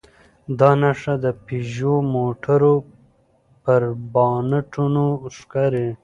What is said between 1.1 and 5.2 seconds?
د پيژو موټرو پر بانټونو